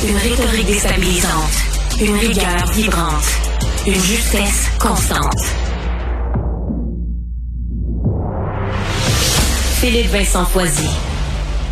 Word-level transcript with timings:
Une 0.00 0.16
rhétorique 0.16 0.66
déstabilisante. 0.66 1.50
Une 2.00 2.14
rigueur 2.14 2.66
vibrante. 2.72 3.24
Une 3.84 3.94
justesse 3.94 4.68
constante. 4.78 5.42
Philippe 9.80 10.06
Vincent 10.06 10.44
Foisy. 10.44 10.88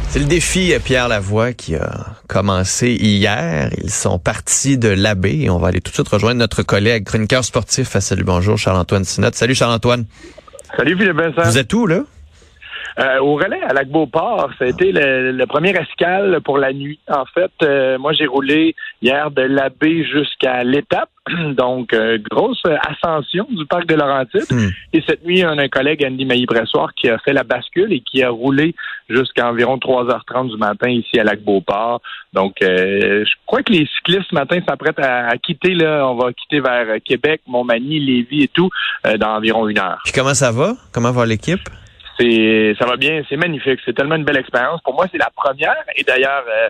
C'est 0.08 0.18
le 0.18 0.24
défi 0.24 0.74
euh, 0.74 0.80
Pierre 0.80 1.06
Lavoie 1.06 1.52
qui 1.52 1.76
a 1.76 2.06
commencé 2.26 2.90
hier. 2.94 3.70
Ils 3.80 3.92
sont 3.92 4.18
partis 4.18 4.76
de 4.76 4.88
l'abbé 4.88 5.42
et 5.42 5.50
on 5.50 5.58
va 5.58 5.68
aller 5.68 5.80
tout 5.80 5.90
de 5.90 5.94
suite 5.94 6.08
rejoindre 6.08 6.40
notre 6.40 6.64
collègue 6.64 7.04
chroniqueur 7.04 7.44
sportif 7.44 7.94
à 7.94 8.00
Salut 8.00 8.24
Bonjour, 8.24 8.58
Charles-Antoine 8.58 9.04
Sinotte. 9.04 9.36
Salut 9.36 9.54
Charles-Antoine. 9.54 10.04
Salut 10.76 10.96
Philippe 10.98 11.16
Vincent. 11.16 11.48
Vous 11.48 11.58
êtes 11.58 11.72
où 11.72 11.86
là? 11.86 12.00
Euh, 12.98 13.18
au 13.20 13.34
relais 13.34 13.62
à 13.62 13.74
Lac-Beauport, 13.74 14.50
ça 14.58 14.64
a 14.64 14.68
été 14.68 14.90
le, 14.90 15.32
le 15.32 15.46
premier 15.46 15.70
escale 15.76 16.40
pour 16.42 16.56
la 16.56 16.72
nuit. 16.72 16.98
En 17.08 17.26
fait, 17.26 17.50
euh, 17.62 17.98
moi 17.98 18.14
j'ai 18.14 18.26
roulé 18.26 18.74
hier 19.02 19.30
de 19.30 19.42
l'abbé 19.42 20.04
jusqu'à 20.04 20.64
l'étape, 20.64 21.10
donc 21.56 21.92
euh, 21.92 22.18
grosse 22.30 22.62
ascension 22.88 23.46
du 23.50 23.66
parc 23.66 23.86
de 23.86 23.94
Laurentides. 23.94 24.50
Hmm. 24.50 24.70
Et 24.94 25.02
cette 25.06 25.24
nuit, 25.26 25.44
on 25.44 25.58
a 25.58 25.62
un 25.64 25.68
collègue, 25.68 26.06
Andy 26.06 26.24
Mailly-Bressoir, 26.24 26.94
qui 26.94 27.10
a 27.10 27.18
fait 27.18 27.34
la 27.34 27.44
bascule 27.44 27.92
et 27.92 28.00
qui 28.00 28.22
a 28.22 28.30
roulé 28.30 28.74
jusqu'à 29.10 29.48
environ 29.48 29.76
3h30 29.76 30.50
du 30.50 30.56
matin 30.56 30.88
ici 30.88 31.18
à 31.18 31.24
Lac-Beauport. 31.24 32.00
Donc, 32.32 32.62
euh, 32.62 33.24
je 33.24 33.32
crois 33.44 33.62
que 33.62 33.72
les 33.72 33.86
cyclistes 33.96 34.30
ce 34.30 34.34
matin 34.34 34.58
s'apprêtent 34.66 34.98
à, 35.00 35.28
à 35.28 35.36
quitter, 35.36 35.74
là, 35.74 36.08
on 36.08 36.16
va 36.16 36.32
quitter 36.32 36.60
vers 36.60 36.86
Québec, 37.04 37.42
Montmagny, 37.46 38.00
Lévis 38.00 38.44
et 38.44 38.48
tout, 38.48 38.70
euh, 39.06 39.16
dans 39.18 39.36
environ 39.36 39.68
une 39.68 39.78
heure. 39.78 40.00
Puis 40.04 40.12
comment 40.12 40.34
ça 40.34 40.50
va? 40.50 40.74
Comment 40.92 41.12
va 41.12 41.26
l'équipe? 41.26 41.68
C'est, 42.18 42.74
ça 42.78 42.86
va 42.86 42.96
bien, 42.96 43.22
c'est 43.28 43.36
magnifique. 43.36 43.80
C'est 43.84 43.92
tellement 43.94 44.14
une 44.16 44.24
belle 44.24 44.38
expérience. 44.38 44.80
Pour 44.82 44.94
moi, 44.94 45.06
c'est 45.12 45.18
la 45.18 45.30
première. 45.34 45.76
Et 45.96 46.02
d'ailleurs, 46.02 46.44
euh, 46.48 46.68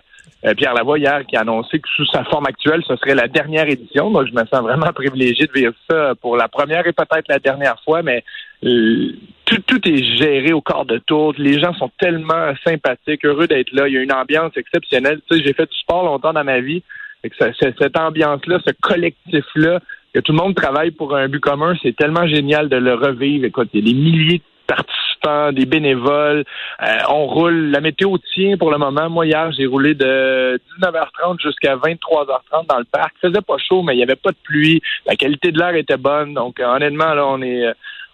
euh, 0.49 0.53
Pierre 0.55 0.73
Lavoie 0.73 0.99
hier 0.99 1.25
qui 1.25 1.37
a 1.37 1.41
annoncé 1.41 1.79
que 1.79 1.87
sous 1.95 2.05
sa 2.07 2.23
forme 2.25 2.45
actuelle, 2.47 2.83
ce 2.87 2.95
serait 2.97 3.15
la 3.15 3.27
dernière 3.27 3.67
édition. 3.67 4.11
Donc, 4.11 4.27
je 4.27 4.33
me 4.33 4.45
sens 4.45 4.61
vraiment 4.61 4.91
privilégié 4.93 5.47
de 5.47 5.51
vivre 5.53 5.73
ça 5.89 6.13
pour 6.21 6.35
la 6.35 6.47
première 6.47 6.85
et 6.85 6.91
peut-être 6.93 7.27
la 7.29 7.39
dernière 7.39 7.79
fois. 7.83 8.01
Mais 8.03 8.23
euh, 8.65 9.13
tout, 9.45 9.59
tout 9.65 9.87
est 9.87 10.17
géré 10.17 10.51
au 10.51 10.61
quart 10.61 10.85
de 10.85 10.97
tour. 10.97 11.33
Les 11.37 11.59
gens 11.59 11.73
sont 11.75 11.91
tellement 11.97 12.53
sympathiques, 12.65 13.23
heureux 13.25 13.47
d'être 13.47 13.71
là. 13.71 13.87
Il 13.87 13.93
y 13.93 13.97
a 13.97 14.01
une 14.01 14.11
ambiance 14.13 14.51
exceptionnelle. 14.57 15.21
Tu 15.31 15.37
sais, 15.37 15.43
j'ai 15.45 15.53
fait 15.53 15.69
du 15.71 15.77
sport 15.77 16.03
longtemps 16.03 16.33
dans 16.33 16.43
ma 16.43 16.59
vie. 16.59 16.83
Que 17.23 17.35
ça- 17.37 17.51
cette 17.59 17.97
ambiance-là, 17.97 18.59
ce 18.65 18.71
collectif-là, 18.81 19.79
que 20.13 20.19
tout 20.19 20.31
le 20.31 20.37
monde 20.37 20.55
travaille 20.55 20.91
pour 20.91 21.15
un 21.15 21.27
but 21.27 21.39
commun, 21.41 21.73
c'est 21.81 21.95
tellement 21.95 22.25
génial 22.27 22.69
de 22.69 22.77
le 22.77 22.93
revivre. 22.93 23.45
Écoute, 23.45 23.69
il 23.73 23.79
y 23.79 23.83
a 23.83 23.93
des 23.93 23.99
milliers 23.99 24.37
de 24.37 24.43
participants, 24.67 25.06
des 25.53 25.65
bénévoles. 25.65 26.43
Euh, 26.81 26.97
on 27.09 27.25
roule. 27.27 27.71
La 27.71 27.81
météo 27.81 28.17
tient 28.33 28.57
pour 28.57 28.71
le 28.71 28.77
moment. 28.77 29.09
Moi, 29.09 29.27
hier, 29.27 29.51
j'ai 29.51 29.65
roulé 29.65 29.93
de 29.93 30.59
19h30 30.79 31.41
jusqu'à 31.41 31.75
23h30 31.75 32.67
dans 32.67 32.79
le 32.79 32.85
parc. 32.85 33.13
Il 33.23 33.29
faisait 33.29 33.41
pas 33.41 33.57
chaud, 33.57 33.83
mais 33.83 33.93
il 33.93 33.97
n'y 33.97 34.03
avait 34.03 34.15
pas 34.15 34.31
de 34.31 34.37
pluie. 34.43 34.81
La 35.05 35.15
qualité 35.15 35.51
de 35.51 35.59
l'air 35.59 35.75
était 35.75 35.97
bonne. 35.97 36.33
Donc, 36.33 36.59
euh, 36.59 36.65
honnêtement, 36.65 37.13
là, 37.13 37.25
on 37.27 37.41
est... 37.41 37.65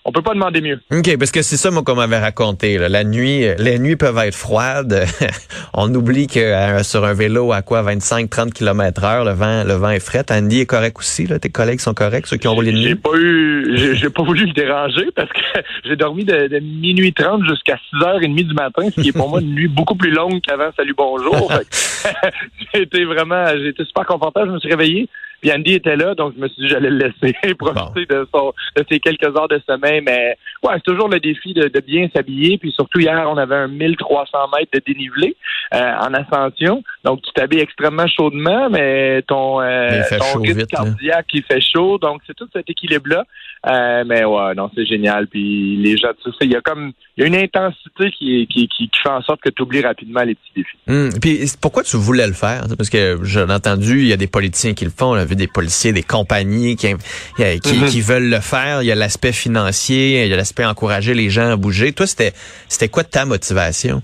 on 0.05 0.11
peut 0.11 0.21
pas 0.21 0.33
demander 0.33 0.61
mieux. 0.61 0.79
OK, 0.91 1.17
parce 1.17 1.31
que 1.31 1.41
c'est 1.41 1.57
ça, 1.57 1.71
moi, 1.71 1.83
qu'on 1.83 1.95
m'avait 1.95 2.19
raconté. 2.19 2.77
là. 2.77 2.89
La 2.89 3.03
nuit, 3.03 3.45
euh, 3.47 3.55
les 3.57 3.79
nuits 3.79 3.95
peuvent 3.95 4.17
être 4.17 4.35
froides. 4.35 5.05
On 5.73 5.93
oublie 5.95 6.27
que 6.27 6.39
euh, 6.39 6.83
sur 6.83 7.03
un 7.05 7.13
vélo 7.13 7.51
à 7.53 7.61
quoi 7.61 7.81
25-30 7.83 8.51
km 8.51 9.03
heure, 9.03 9.25
le 9.25 9.31
vent, 9.31 9.63
le 9.63 9.73
vent 9.73 9.89
est 9.89 9.99
frais. 9.99 10.23
Andy 10.29 10.59
est 10.61 10.65
correct 10.65 10.97
aussi, 10.99 11.25
là. 11.25 11.39
Tes 11.39 11.49
collègues 11.49 11.79
sont 11.79 11.93
corrects, 11.93 12.27
ceux 12.27 12.37
qui 12.37 12.47
ont 12.47 12.53
roulé 12.53 12.71
de 12.71 12.77
J'ai 12.77 12.89
nuit? 12.89 12.95
pas 12.95 13.09
eu, 13.15 13.71
j'ai, 13.77 13.95
j'ai 13.95 14.09
pas 14.09 14.23
voulu 14.23 14.45
le 14.45 14.53
déranger 14.53 15.07
parce 15.15 15.29
que 15.31 15.39
j'ai 15.85 15.95
dormi 15.95 16.25
de, 16.25 16.47
de 16.47 16.59
minuit 16.59 17.13
30 17.13 17.41
jusqu'à 17.49 17.77
6h30 17.93 18.35
du 18.47 18.53
matin, 18.53 18.83
ce 18.95 19.01
qui 19.01 19.09
est 19.09 19.13
pour 19.13 19.29
moi 19.29 19.39
une 19.41 19.53
nuit 19.55 19.67
beaucoup 19.67 19.95
plus 19.95 20.11
longue 20.11 20.41
qu'avant 20.41 20.69
Salut 20.77 20.93
Bonjour. 20.97 21.51
J'ai 22.73 22.81
été 22.83 23.05
vraiment, 23.05 23.45
j'ai 23.57 23.69
été 23.69 23.83
super 23.85 24.05
confortable. 24.05 24.49
Je 24.49 24.53
me 24.53 24.59
suis 24.59 24.69
réveillé. 24.69 25.09
Puis 25.44 25.52
Andy 25.52 25.73
était 25.73 25.97
là, 25.97 26.16
donc 26.16 26.36
je 26.38 26.41
me 26.41 26.47
suis 26.47 26.61
dit 26.61 26.69
j'allais 26.69 26.89
le 26.89 26.99
laisser 26.99 27.36
profiter 27.59 28.05
de, 28.05 28.25
son, 28.33 28.53
de 28.77 28.86
ses 28.89 29.02
quelques 29.02 29.25
heures 29.25 29.49
de 29.49 29.61
sommeil. 29.67 29.99
Mais 29.99 30.37
ouais, 30.64 30.71
c'est 30.76 30.83
toujours 30.86 31.09
le 31.09 31.20
défi 31.20 31.54
de, 31.54 31.67
de 31.67 31.80
bien 31.81 32.08
s'habiller. 32.15 32.58
Puis 32.58 32.71
surtout 32.71 33.02
hier, 33.02 33.27
on 33.30 33.36
avait 33.36 33.58
un 33.58 33.67
1300 33.67 34.37
mètres 34.58 34.71
de 34.73 34.81
dénivelé 34.87 35.36
euh, 35.73 35.92
en 35.99 36.14
ascension. 36.14 36.81
Donc 37.04 37.23
tu 37.23 37.33
t'habilles 37.33 37.59
extrêmement 37.59 38.08
chaudement, 38.08 38.70
mais 38.70 39.21
ton, 39.23 39.59
euh, 39.59 39.89
Mais 40.09 40.17
ton 40.17 40.39
rythme 40.39 40.59
vite, 40.59 40.70
cardiaque, 40.70 41.27
il 41.33 41.43
fait 41.43 41.60
chaud. 41.60 41.98
Donc 41.98 42.21
c'est 42.25 42.37
tout 42.37 42.48
cet 42.54 42.70
équilibre-là. 42.70 43.25
Euh, 43.70 44.04
mais 44.05 44.23
ouais, 44.23 44.55
non, 44.55 44.71
c'est 44.73 44.86
génial. 44.86 45.27
Puis 45.27 45.75
les 45.75 45.98
gens, 45.98 46.11
tu 46.23 46.31
sais, 46.31 46.37
il 46.43 46.54
y 46.54 46.55
a 46.55 46.61
comme 46.61 46.93
il 47.17 47.21
y 47.21 47.23
a 47.25 47.27
une 47.27 47.36
intensité 47.36 48.11
qui, 48.11 48.48
qui, 48.48 48.67
qui, 48.70 48.89
qui 48.89 48.99
fait 49.02 49.10
en 49.10 49.21
sorte 49.21 49.42
que 49.42 49.49
tu 49.49 49.61
oublies 49.61 49.81
rapidement 49.81 50.23
les 50.23 50.36
petits 50.36 50.52
défis. 50.55 50.77
Hum, 50.87 51.10
Puis 51.21 51.52
pourquoi 51.61 51.83
tu 51.83 51.98
voulais 51.98 52.27
le 52.27 52.33
faire? 52.33 52.64
Parce 52.77 52.89
que 52.89 53.20
j'ai 53.23 53.42
entendu, 53.42 53.99
il 53.99 54.08
y 54.08 54.14
a 54.14 54.17
des 54.17 54.27
politiciens 54.27 54.73
qui 54.73 54.86
le 54.86 54.92
font, 54.92 55.14
vu 55.33 55.36
des 55.36 55.48
policiers, 55.48 55.92
des 55.94 56.04
compagnies 56.04 56.76
qui, 56.76 56.88
euh, 56.88 57.58
Mhm. 57.66 57.86
qui 57.89 58.02
veulent 58.02 58.30
le 58.30 58.39
faire. 58.39 58.82
Il 58.82 58.86
y 58.86 58.92
a 58.92 58.95
l'aspect 58.95 59.32
financier, 59.33 60.23
il 60.23 60.30
y 60.30 60.33
a 60.33 60.38
l'aspect 60.38 60.66
encourager 60.66 61.14
les 61.14 61.30
gens 61.30 61.52
à 61.52 61.55
bouger. 61.55 61.92
Toi, 61.92 62.08
c'était 62.08 62.33
c'était 62.70 62.89
quoi 62.89 63.04
ta 63.04 63.26
motivation? 63.26 64.02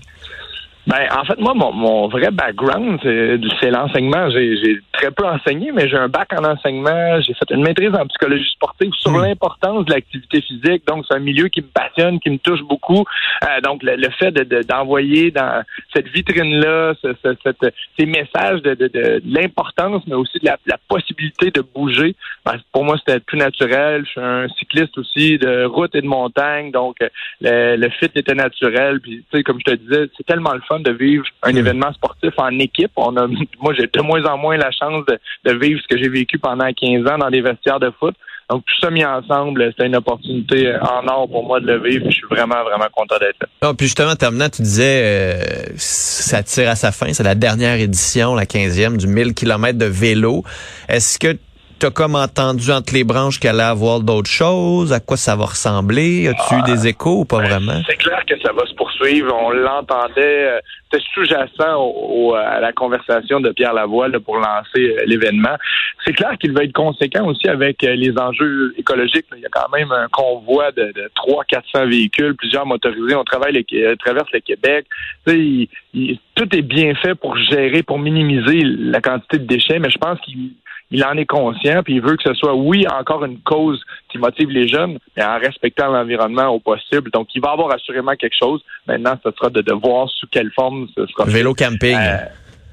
Ben, 0.90 1.06
en 1.16 1.24
fait, 1.24 1.38
moi, 1.38 1.54
mon, 1.54 1.72
mon 1.72 2.08
vrai 2.08 2.30
background, 2.32 2.98
c'est 3.02 3.38
c'est 3.60 3.70
l'enseignement. 3.70 4.28
J'ai 4.30 4.56
j'ai 4.56 4.78
très 4.92 5.10
peu 5.12 5.24
enseigné, 5.24 5.70
mais 5.72 5.88
j'ai 5.88 5.96
un 5.96 6.08
bac 6.08 6.28
en 6.36 6.44
enseignement. 6.44 7.20
J'ai 7.20 7.32
fait 7.34 7.48
une 7.54 7.62
maîtrise 7.62 7.94
en 7.94 8.06
psychologie 8.06 8.50
sportive 8.50 8.90
sur 8.98 9.12
Hmm. 9.12 9.22
l'importance 9.22 9.84
de 9.86 9.92
l'activité 9.92 10.40
physique. 10.42 10.82
Donc, 10.88 11.04
c'est 11.08 11.14
un 11.16 11.20
milieu 11.20 11.46
qui 11.48 11.60
me 11.60 11.68
passionne, 11.68 12.18
qui 12.18 12.30
me 12.30 12.38
touche 12.38 12.62
beaucoup. 12.62 13.04
Euh, 13.44 13.60
donc, 13.62 13.82
le, 13.84 13.94
le 13.96 14.08
fait 14.18 14.32
de- 14.32 14.42
de- 14.42 14.62
d'envoyer 14.62 15.30
dans 15.30 15.62
cette 15.94 16.08
vitrine-là 16.08 16.94
ce- 17.02 17.14
ce- 17.22 17.36
cette- 17.44 17.74
ces 17.98 18.06
messages 18.06 18.60
de, 18.62 18.74
de- 18.74 18.88
de 18.88 19.22
l'importance, 19.26 20.02
mais 20.08 20.14
aussi 20.16 20.38
de 20.40 20.46
la, 20.46 20.56
la 20.66 20.76
possibilité 20.88 21.50
de 21.52 21.60
bouger, 21.74 22.16
ben, 22.44 22.54
pour 22.72 22.84
moi, 22.84 22.96
c'était 22.98 23.20
tout 23.20 23.36
naturel. 23.36 24.02
Je 24.06 24.10
suis 24.10 24.20
un 24.20 24.48
cycliste 24.58 24.98
aussi 24.98 25.38
de 25.38 25.64
route 25.66 25.94
et 25.94 26.00
de 26.02 26.06
montagne. 26.06 26.72
Donc, 26.72 26.96
le, 27.40 27.76
le 27.76 27.88
fit 27.90 28.10
était 28.14 28.34
naturel. 28.34 29.00
Puis, 29.00 29.24
tu 29.30 29.36
sais, 29.38 29.42
comme 29.44 29.58
je 29.64 29.72
te 29.72 29.76
disais, 29.76 30.08
c'est 30.16 30.26
tellement 30.26 30.52
le 30.54 30.60
fun 30.68 30.79
de 30.82 30.92
vivre 30.92 31.24
un 31.42 31.52
Mm. 31.52 31.56
événement 31.58 31.92
sportif 31.92 32.32
en 32.38 32.58
équipe. 32.58 32.92
On 32.96 33.16
a, 33.16 33.26
moi, 33.60 33.74
j'ai 33.74 33.86
de 33.86 34.00
moins 34.02 34.24
en 34.24 34.36
moins 34.38 34.56
la 34.56 34.70
chance 34.70 35.04
de, 35.06 35.18
de 35.44 35.58
vivre 35.58 35.80
ce 35.82 35.88
que 35.94 36.00
j'ai 36.02 36.08
vécu 36.08 36.38
pendant 36.38 36.68
15 36.72 37.06
ans 37.06 37.18
dans 37.18 37.30
des 37.30 37.40
vestiaires 37.40 37.80
de 37.80 37.90
foot. 37.98 38.14
Donc, 38.48 38.64
tout 38.66 38.80
ça 38.80 38.90
mis 38.90 39.04
ensemble, 39.04 39.64
c'était 39.70 39.86
une 39.86 39.94
opportunité 39.94 40.74
en 40.80 41.06
or 41.06 41.28
pour 41.30 41.46
moi 41.46 41.60
de 41.60 41.66
le 41.66 41.78
vivre. 41.80 42.06
Je 42.06 42.16
suis 42.16 42.26
vraiment, 42.28 42.64
vraiment 42.64 42.88
content 42.92 43.16
d'être 43.20 43.36
là. 43.40 43.46
Ah, 43.62 43.72
puis 43.78 43.86
justement, 43.86 44.10
en 44.10 44.16
terminant, 44.16 44.48
tu 44.48 44.62
disais, 44.62 45.02
euh, 45.04 45.42
ça 45.76 46.42
tire 46.42 46.68
à 46.68 46.74
sa 46.74 46.90
fin. 46.90 47.12
C'est 47.12 47.22
la 47.22 47.36
dernière 47.36 47.78
édition, 47.78 48.34
la 48.34 48.46
15e, 48.46 48.96
du 48.96 49.06
1000 49.06 49.34
km 49.34 49.78
de 49.78 49.84
vélo. 49.86 50.42
Est-ce 50.88 51.20
que 51.20 51.38
tu 51.80 51.86
as 51.86 51.90
comme 51.90 52.14
entendu 52.14 52.70
entre 52.70 52.92
les 52.94 53.04
branches 53.04 53.40
qu'elle 53.40 53.58
allait 53.60 53.70
avoir 53.70 54.00
d'autres 54.00 54.30
choses? 54.30 54.92
À 54.92 55.00
quoi 55.00 55.16
ça 55.16 55.34
va 55.36 55.46
ressembler? 55.46 56.28
As-tu 56.28 56.54
eu 56.56 56.62
des 56.62 56.86
échos 56.88 57.20
ou 57.20 57.24
pas 57.24 57.38
vraiment? 57.38 57.80
C'est 57.88 57.96
clair 57.96 58.22
que 58.28 58.38
ça 58.40 58.52
va 58.52 58.64
se 58.66 58.74
poursuivre. 58.74 59.34
On 59.34 59.50
l'entendait. 59.50 60.48
euh, 60.50 60.58
C'était 60.92 61.04
sous-jacent 61.14 61.76
au- 61.76 62.30
au- 62.30 62.34
à 62.34 62.58
la 62.58 62.72
conversation 62.72 63.38
de 63.38 63.50
Pierre 63.52 63.72
Lavoie 63.74 64.08
là, 64.08 64.18
pour 64.18 64.36
lancer 64.38 64.96
euh, 64.98 65.04
l'événement. 65.06 65.56
C'est 66.04 66.12
clair 66.12 66.32
qu'il 66.40 66.50
va 66.52 66.64
être 66.64 66.72
conséquent 66.72 67.26
aussi 67.28 67.48
avec 67.48 67.84
euh, 67.84 67.94
les 67.94 68.12
enjeux 68.18 68.74
écologiques. 68.76 69.26
là. 69.30 69.36
Il 69.36 69.42
y 69.42 69.46
a 69.46 69.50
quand 69.52 69.68
même 69.72 69.92
un 69.92 70.08
convoi 70.10 70.72
de, 70.72 70.82
de 70.92 71.08
300-400 71.14 71.88
véhicules, 71.88 72.34
plusieurs 72.34 72.66
motorisés. 72.66 73.14
On 73.14 73.22
travaille 73.22 73.52
le- 73.52 73.86
euh, 73.86 73.94
traverse 74.04 74.28
le 74.32 74.40
Québec. 74.40 74.84
Il- 75.28 75.68
il- 75.94 76.18
tout 76.34 76.48
est 76.56 76.62
bien 76.62 76.92
fait 76.96 77.14
pour 77.14 77.36
gérer, 77.36 77.84
pour 77.84 78.00
minimiser 78.00 78.60
la 78.64 79.00
quantité 79.00 79.38
de 79.38 79.44
déchets, 79.46 79.78
mais 79.78 79.90
je 79.90 79.98
pense 79.98 80.18
qu'il 80.22 80.50
il 80.90 81.04
en 81.04 81.16
est 81.16 81.26
conscient, 81.26 81.82
puis 81.82 81.94
il 81.94 82.00
veut 82.00 82.16
que 82.16 82.22
ce 82.22 82.34
soit, 82.34 82.54
oui, 82.54 82.84
encore 82.88 83.24
une 83.24 83.38
cause 83.40 83.80
qui 84.10 84.18
motive 84.18 84.50
les 84.50 84.66
jeunes, 84.66 84.98
mais 85.16 85.24
en 85.24 85.38
respectant 85.38 85.88
l'environnement 85.88 86.48
au 86.48 86.58
possible. 86.58 87.10
Donc, 87.12 87.28
il 87.34 87.40
va 87.40 87.50
avoir 87.50 87.72
assurément 87.72 88.14
quelque 88.16 88.36
chose. 88.36 88.62
Maintenant, 88.86 89.16
ce 89.24 89.30
sera 89.30 89.50
de, 89.50 89.60
de 89.60 89.72
voir 89.72 90.08
sous 90.10 90.26
quelle 90.26 90.50
forme 90.52 90.88
ce 90.96 91.06
sera. 91.06 91.24
Vélo 91.24 91.54
camping. 91.54 91.96
Euh, 91.96 92.18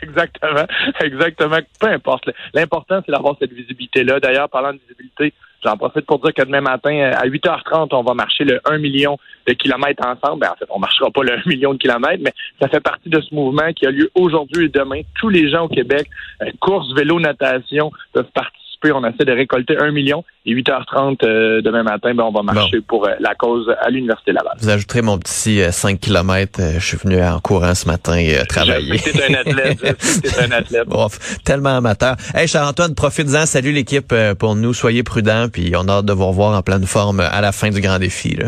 exactement, 0.01 0.65
exactement. 1.01 1.57
Peu 1.79 1.87
importe. 1.87 2.29
L'important, 2.53 3.01
c'est 3.05 3.11
d'avoir 3.11 3.35
cette 3.39 3.51
visibilité-là. 3.51 4.19
D'ailleurs, 4.19 4.49
parlant 4.49 4.73
de 4.73 4.79
visibilité, 4.87 5.33
j'en 5.63 5.77
profite 5.77 6.05
pour 6.05 6.19
dire 6.19 6.33
que 6.33 6.43
demain 6.43 6.61
matin, 6.61 6.93
euh, 6.93 7.11
à 7.15 7.27
8h30, 7.27 7.89
on 7.91 8.03
va 8.03 8.13
marcher 8.13 8.43
le 8.43 8.59
1 8.65 8.77
million 8.77 9.17
de 9.47 9.53
kilomètres 9.53 10.05
ensemble. 10.05 10.41
Ben, 10.41 10.51
en 10.51 10.55
fait, 10.55 10.65
on 10.69 10.79
marchera 10.79 11.09
pas 11.11 11.23
le 11.23 11.33
1 11.33 11.41
million 11.45 11.73
de 11.73 11.77
kilomètres, 11.77 12.21
mais 12.23 12.33
ça 12.61 12.67
fait 12.67 12.79
partie 12.79 13.09
de 13.09 13.21
ce 13.21 13.33
mouvement 13.33 13.73
qui 13.73 13.85
a 13.85 13.91
lieu 13.91 14.09
aujourd'hui 14.15 14.65
et 14.65 14.69
demain. 14.69 15.01
Tous 15.19 15.29
les 15.29 15.49
gens 15.49 15.65
au 15.65 15.69
Québec, 15.69 16.07
euh, 16.41 16.51
course, 16.59 16.93
vélo, 16.95 17.19
natation, 17.19 17.91
peuvent 18.13 18.31
participer. 18.33 18.58
On 18.85 19.03
essaie 19.03 19.25
de 19.25 19.31
récolter 19.33 19.77
1 19.77 19.91
million 19.91 20.23
et 20.45 20.53
8h30 20.55 21.17
euh, 21.23 21.61
demain 21.61 21.83
matin, 21.83 22.13
ben, 22.15 22.23
on 22.23 22.31
va 22.31 22.43
marcher 22.43 22.79
pour 22.79 23.05
euh, 23.05 23.11
la 23.19 23.35
cause 23.35 23.69
à 23.81 23.89
l'Université 23.89 24.31
Laval. 24.31 24.53
Vous 24.59 24.69
ajouterez 24.69 25.01
mon 25.01 25.17
petit 25.17 25.61
euh, 25.61 25.71
5 25.71 25.99
km. 25.99 26.61
je 26.75 26.79
suis 26.79 26.97
venu 26.97 27.21
en 27.21 27.39
courant 27.41 27.75
ce 27.75 27.87
matin 27.87 28.17
euh, 28.17 28.45
travailler. 28.45 28.97
T'es 28.97 29.29
un 29.29 29.33
athlète. 29.33 29.79
T'es 30.23 30.43
un 30.43 30.51
athlète. 30.57 30.87
Bon, 30.87 31.07
tellement 31.43 31.75
amateur. 31.77 32.15
Hey 32.33 32.47
Charles-Antoine, 32.47 32.95
profites-en. 32.95 33.45
Salut 33.45 33.73
l'équipe 33.73 34.11
euh, 34.13 34.33
pour 34.33 34.55
nous. 34.55 34.73
Soyez 34.73 35.03
prudents. 35.03 35.49
Puis 35.51 35.73
on 35.75 35.87
a 35.89 35.97
hâte 35.97 36.05
de 36.05 36.13
vous 36.13 36.27
revoir 36.27 36.57
en 36.57 36.61
pleine 36.61 36.85
forme 36.85 37.19
à 37.19 37.41
la 37.41 37.51
fin 37.51 37.69
du 37.71 37.81
grand 37.81 37.99
défi. 37.99 38.35
Là. 38.35 38.45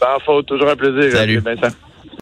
Sans 0.00 0.18
faute, 0.24 0.46
toujours 0.46 0.70
un 0.70 0.76
plaisir. 0.76 1.12
Salut. 1.12 1.40
Vincent. 1.40 1.74